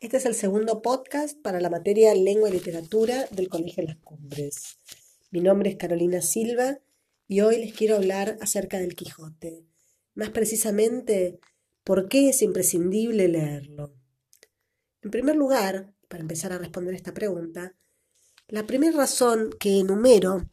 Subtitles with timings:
[0.00, 4.78] Este es el segundo podcast para la materia Lengua y Literatura del Colegio Las Cumbres.
[5.32, 6.78] Mi nombre es Carolina Silva
[7.26, 9.66] y hoy les quiero hablar acerca del Quijote.
[10.14, 11.40] Más precisamente,
[11.82, 13.92] por qué es imprescindible leerlo.
[15.02, 17.74] En primer lugar, para empezar a responder esta pregunta,
[18.46, 20.48] la primera razón que enumero,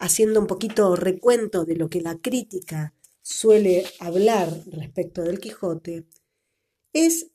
[0.00, 6.08] haciendo un poquito recuento de lo que la crítica suele hablar respecto del Quijote,
[6.92, 7.28] es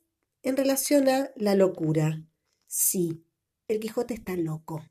[0.44, 2.22] en relación a la locura.
[2.66, 3.24] Sí,
[3.66, 4.84] el Quijote está loco.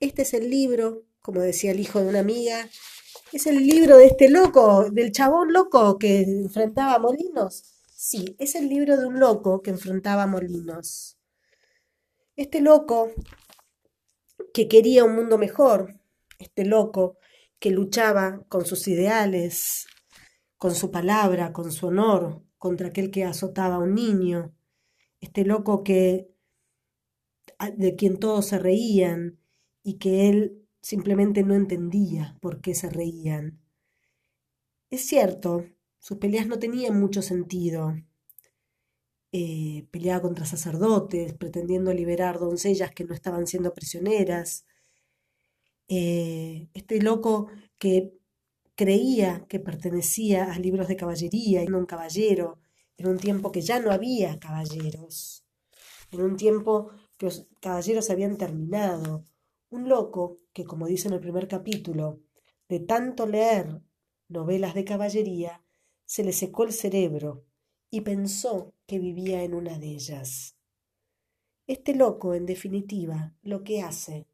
[0.00, 2.68] Este es el libro, como decía el hijo de una amiga,
[3.32, 7.62] es el libro de este loco, del chabón loco que enfrentaba a molinos.
[7.94, 11.16] Sí, es el libro de un loco que enfrentaba a molinos.
[12.34, 13.12] Este loco
[14.52, 16.00] que quería un mundo mejor,
[16.38, 17.18] este loco
[17.60, 19.86] que luchaba con sus ideales,
[20.56, 24.52] con su palabra, con su honor, contra aquel que azotaba a un niño,
[25.22, 26.28] este loco que
[27.76, 29.38] de quien todos se reían
[29.82, 33.60] y que él simplemente no entendía por qué se reían.
[34.90, 35.64] Es cierto,
[35.98, 37.94] sus peleas no tenían mucho sentido.
[39.30, 44.66] Eh, peleaba contra sacerdotes, pretendiendo liberar doncellas que no estaban siendo prisioneras.
[45.88, 47.48] Eh, este loco
[47.78, 48.12] que
[48.74, 52.58] creía que pertenecía a libros de caballería y no un caballero,
[52.96, 55.44] en un tiempo que ya no había caballeros,
[56.10, 59.24] en un tiempo que los caballeros habían terminado.
[59.70, 62.20] Un loco que, como dice en el primer capítulo,
[62.68, 63.80] de tanto leer
[64.28, 65.62] novelas de caballería,
[66.04, 67.44] se le secó el cerebro
[67.90, 70.56] y pensó que vivía en una de ellas.
[71.66, 74.26] Este loco, en definitiva, lo que hace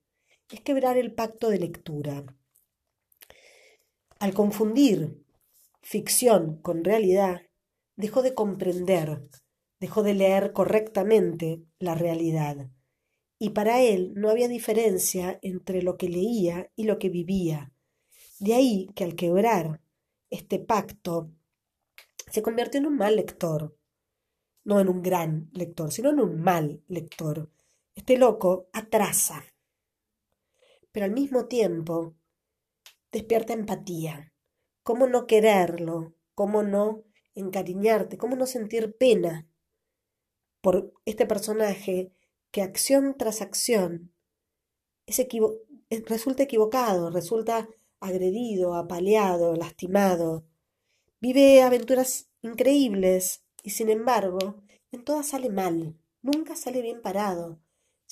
[0.50, 2.24] es quebrar el pacto de lectura.
[4.18, 5.24] Al confundir
[5.82, 7.42] ficción con realidad,
[7.98, 9.28] dejó de comprender,
[9.80, 12.70] dejó de leer correctamente la realidad.
[13.40, 17.72] Y para él no había diferencia entre lo que leía y lo que vivía.
[18.38, 19.82] De ahí que al quebrar
[20.30, 21.32] este pacto,
[22.30, 23.76] se convirtió en un mal lector.
[24.64, 27.50] No en un gran lector, sino en un mal lector.
[27.94, 29.44] Este loco atrasa,
[30.92, 32.14] pero al mismo tiempo
[33.10, 34.32] despierta empatía.
[34.84, 36.14] ¿Cómo no quererlo?
[36.34, 37.07] ¿Cómo no
[37.38, 39.46] encariñarte, cómo no sentir pena
[40.60, 42.12] por este personaje
[42.50, 44.12] que acción tras acción
[45.06, 45.18] es
[46.06, 47.68] resulta equivocado, resulta
[48.00, 50.44] agredido, apaleado, lastimado,
[51.20, 57.60] vive aventuras increíbles y sin embargo en todas sale mal, nunca sale bien parado.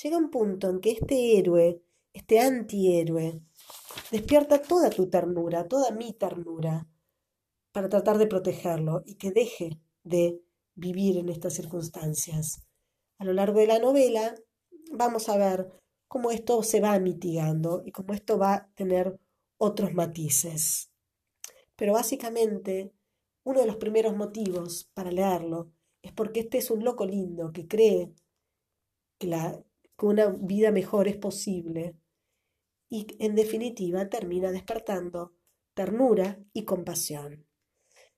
[0.03, 1.83] Llega un punto en que este héroe,
[2.13, 3.41] este antihéroe,
[4.11, 6.87] despierta toda tu ternura, toda mi ternura,
[7.77, 10.41] para tratar de protegerlo y que deje de
[10.77, 12.67] vivir en estas circunstancias.
[13.19, 14.35] A lo largo de la novela
[14.93, 15.71] vamos a ver
[16.09, 19.21] cómo esto se va mitigando y cómo esto va a tener
[19.59, 20.91] otros matices.
[21.77, 22.95] Pero básicamente,
[23.45, 25.71] uno de los primeros motivos para leerlo
[26.01, 28.11] es porque este es un loco lindo que cree
[29.19, 29.63] que, la,
[29.99, 31.95] que una vida mejor es posible
[32.89, 35.35] y en definitiva termina despertando
[35.75, 37.47] ternura y compasión.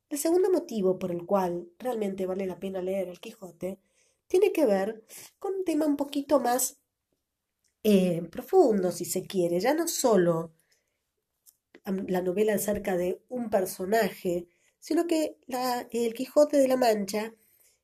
[0.09, 3.79] El segundo motivo por el cual realmente vale la pena leer El Quijote
[4.27, 5.05] tiene que ver
[5.39, 6.79] con un tema un poquito más
[7.83, 10.53] eh, profundo, si se quiere, ya no solo
[12.07, 14.47] la novela acerca de un personaje,
[14.79, 15.39] sino que
[15.91, 17.35] El Quijote de la Mancha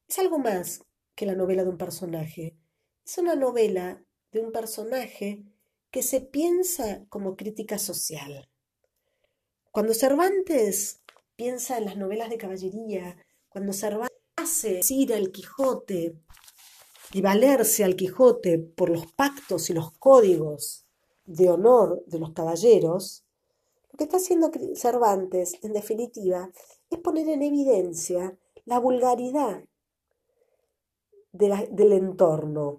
[0.06, 2.56] es algo más que la novela de un personaje.
[3.04, 4.02] Es una novela
[4.32, 5.42] de un personaje
[5.90, 8.48] que se piensa como crítica social.
[9.70, 11.00] Cuando Cervantes
[11.36, 13.16] piensa en las novelas de caballería,
[13.48, 16.16] cuando Cervantes hace ir al Quijote
[17.12, 20.86] y valerse al Quijote por los pactos y los códigos
[21.24, 23.24] de honor de los caballeros,
[23.92, 26.50] lo que está haciendo Cervantes, en definitiva,
[26.90, 29.64] es poner en evidencia la vulgaridad
[31.32, 32.78] del entorno.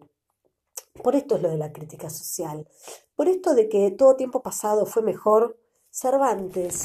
[1.04, 2.68] Por esto es lo de la crítica social.
[3.16, 5.58] Por esto de que todo tiempo pasado fue mejor,
[5.90, 6.84] Cervantes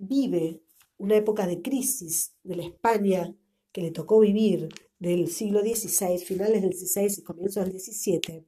[0.00, 0.62] vive
[0.96, 3.34] una época de crisis de la España
[3.70, 4.68] que le tocó vivir
[4.98, 8.44] del siglo XVI, finales del XVI y comienzos del XVII,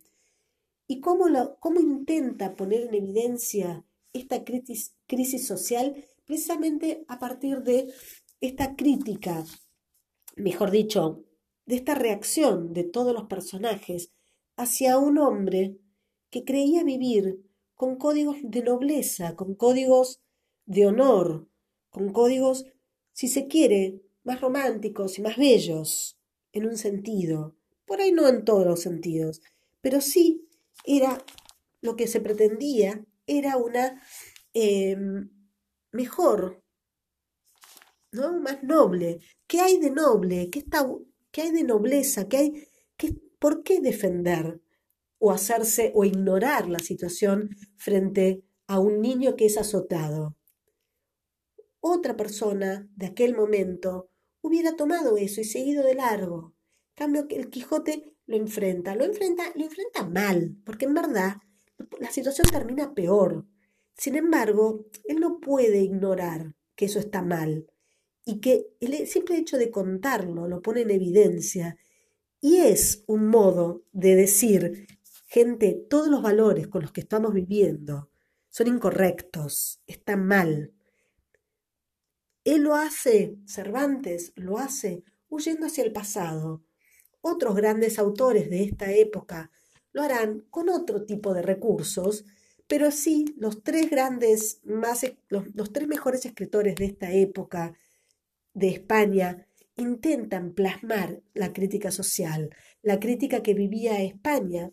[0.88, 1.26] y cómo,
[1.60, 7.92] cómo intenta poner en evidencia esta crisis, crisis social precisamente a partir de
[8.40, 9.44] esta crítica,
[10.36, 11.24] mejor dicho,
[11.66, 14.12] de esta reacción de todos los personajes
[14.56, 15.78] hacia un hombre
[16.30, 17.42] que creía vivir
[17.74, 20.22] con códigos de nobleza, con códigos
[20.72, 21.46] de honor,
[21.90, 22.66] con códigos,
[23.12, 26.18] si se quiere, más románticos y más bellos,
[26.52, 27.54] en un sentido,
[27.86, 29.42] por ahí no en todos los sentidos,
[29.80, 30.48] pero sí
[30.84, 31.22] era
[31.80, 34.00] lo que se pretendía, era una
[34.54, 35.30] em,
[35.90, 36.62] mejor,
[38.12, 38.40] ¿no?
[38.40, 39.20] Más noble.
[39.46, 40.50] ¿Qué hay de noble?
[40.50, 40.88] ¿Qué, está,
[41.30, 42.28] qué hay de nobleza?
[42.28, 44.60] ¿Qué hay, qué, ¿Por qué defender
[45.18, 50.36] o hacerse o ignorar la situación frente a un niño que es azotado?
[51.84, 54.08] Otra persona de aquel momento
[54.40, 56.54] hubiera tomado eso y seguido de largo.
[56.94, 61.38] Cambio que el Quijote lo enfrenta, lo enfrenta, lo enfrenta mal, porque en verdad
[61.98, 63.46] la situación termina peor.
[63.96, 67.66] Sin embargo, él no puede ignorar que eso está mal
[68.24, 71.76] y que el simple hecho de contarlo lo pone en evidencia
[72.40, 74.86] y es un modo de decir,
[75.26, 78.08] gente, todos los valores con los que estamos viviendo
[78.50, 80.72] son incorrectos, están mal.
[82.44, 86.62] Él lo hace, Cervantes lo hace huyendo hacia el pasado.
[87.20, 89.50] Otros grandes autores de esta época
[89.92, 92.24] lo harán con otro tipo de recursos,
[92.66, 97.74] pero sí los tres grandes, más, los, tres mejores escritores de esta época
[98.54, 99.46] de España
[99.76, 102.50] intentan plasmar la crítica social,
[102.82, 104.70] la crítica que vivía España,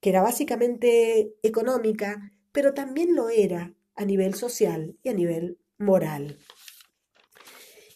[0.00, 6.38] que era básicamente económica, pero también lo era a nivel social y a nivel moral.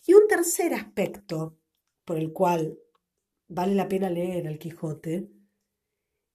[0.07, 1.59] Y un tercer aspecto
[2.05, 2.79] por el cual
[3.49, 5.31] vale la pena leer al Quijote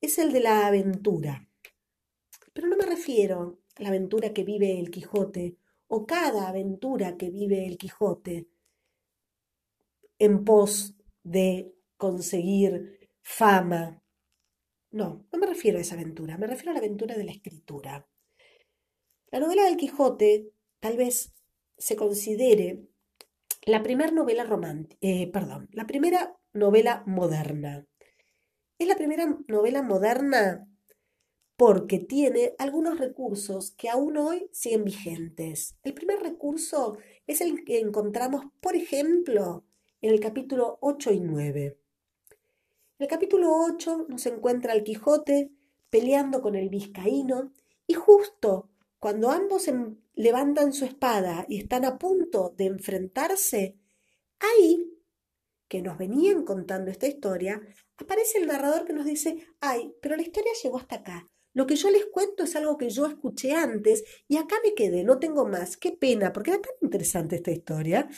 [0.01, 1.48] es el de la aventura.
[2.54, 5.57] Pero no me refiero a la aventura que vive el Quijote
[5.88, 8.48] o cada aventura que vive el Quijote
[10.18, 14.04] en pos de conseguir fama.
[14.92, 18.07] No, no me refiero a esa aventura, me refiero a la aventura de la escritura.
[19.31, 21.33] La novela del Quijote tal vez
[21.77, 22.89] se considere
[23.64, 27.86] la primera novela romántica, eh, perdón, la primera novela moderna.
[28.78, 30.66] Es la primera novela moderna
[31.58, 35.76] porque tiene algunos recursos que aún hoy siguen vigentes.
[35.84, 36.98] El primer recurso
[37.28, 39.66] es el que encontramos, por ejemplo,
[40.02, 41.66] en el capítulo 8 y 9.
[41.66, 45.52] En el capítulo 8 nos encuentra el Quijote
[45.90, 47.52] peleando con el vizcaíno
[47.88, 48.69] y justo
[49.00, 53.78] cuando ambos em, levantan su espada y están a punto de enfrentarse,
[54.40, 55.00] ahí
[55.68, 57.62] que nos venían contando esta historia,
[57.96, 61.28] aparece el narrador que nos dice, ay, pero la historia llegó hasta acá.
[61.54, 65.04] Lo que yo les cuento es algo que yo escuché antes y acá me quedé,
[65.04, 65.78] no tengo más.
[65.78, 68.10] Qué pena, porque era tan interesante esta historia.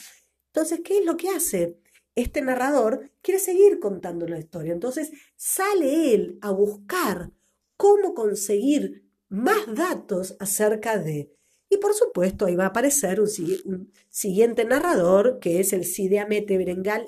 [0.53, 1.77] Entonces, ¿qué es lo que hace?
[2.15, 4.73] Este narrador quiere seguir contando la historia.
[4.73, 7.31] Entonces, sale él a buscar
[7.77, 11.33] cómo conseguir más datos acerca de...
[11.69, 16.57] Y por supuesto, ahí va a aparecer un, siguiente narrador, que es el Cide Amete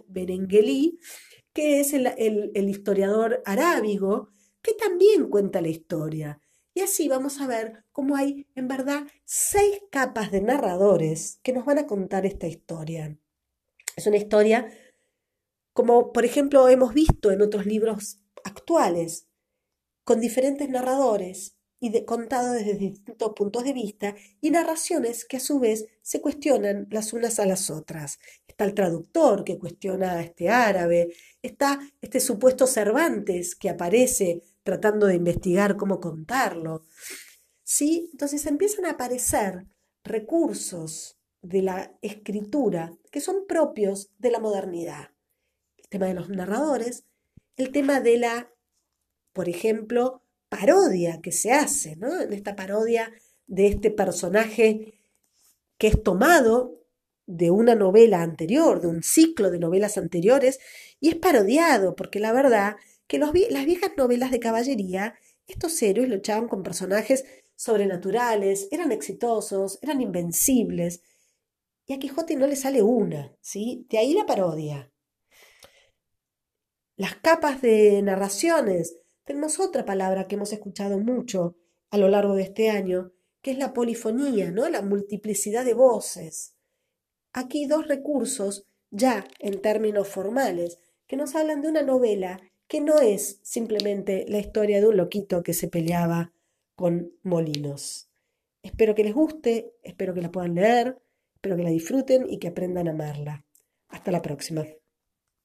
[0.07, 0.99] Berengelí,
[1.51, 4.29] que es el, el historiador arábigo,
[4.61, 6.39] que también cuenta la historia.
[6.73, 11.65] Y así vamos a ver cómo hay, en verdad, seis capas de narradores que nos
[11.65, 13.17] van a contar esta historia.
[13.97, 14.71] Es una historia
[15.73, 19.27] como, por ejemplo, hemos visto en otros libros actuales,
[20.05, 25.59] con diferentes narradores, y contado desde distintos puntos de vista y narraciones que a su
[25.59, 28.19] vez se cuestionan las unas a las otras.
[28.47, 35.07] Está el traductor que cuestiona a este árabe, está este supuesto Cervantes que aparece tratando
[35.07, 36.85] de investigar cómo contarlo.
[37.63, 38.07] ¿Sí?
[38.13, 39.65] Entonces empiezan a aparecer
[40.05, 45.09] recursos de la escritura que son propios de la modernidad.
[45.75, 47.03] El tema de los narradores,
[47.57, 48.53] el tema de la,
[49.33, 50.22] por ejemplo,
[50.53, 52.21] parodia que se hace, ¿no?
[52.21, 53.11] En esta parodia
[53.47, 54.93] de este personaje
[55.77, 56.79] que es tomado
[57.25, 60.59] de una novela anterior, de un ciclo de novelas anteriores,
[60.99, 62.75] y es parodiado, porque la verdad
[63.07, 65.15] que las viejas novelas de caballería,
[65.47, 71.01] estos héroes luchaban con personajes sobrenaturales, eran exitosos, eran invencibles,
[71.85, 73.85] y a Quijote no le sale una, ¿sí?
[73.89, 74.91] De ahí la parodia.
[76.95, 81.55] Las capas de narraciones tenemos otra palabra que hemos escuchado mucho
[81.89, 83.11] a lo largo de este año,
[83.41, 84.69] que es la polifonía, ¿no?
[84.69, 86.55] La multiplicidad de voces.
[87.33, 92.99] Aquí dos recursos ya en términos formales que nos hablan de una novela que no
[92.99, 96.31] es simplemente la historia de un loquito que se peleaba
[96.75, 98.09] con molinos.
[98.63, 100.97] Espero que les guste, espero que la puedan leer,
[101.35, 103.45] espero que la disfruten y que aprendan a amarla.
[103.89, 104.65] Hasta la próxima.